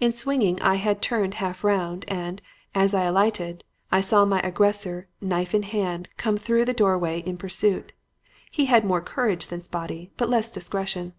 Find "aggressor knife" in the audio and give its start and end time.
4.40-5.54